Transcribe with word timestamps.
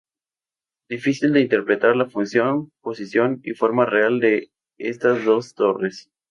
Difícil 0.93 1.31
de 1.31 1.41
interpretar 1.41 1.95
la 1.95 2.07
función, 2.09 2.71
posición 2.81 3.39
y 3.43 3.51
forma 3.53 3.85
real 3.85 4.19
de 4.19 4.49
estas 4.79 5.23
dos 5.25 5.53
torres. 5.53 6.09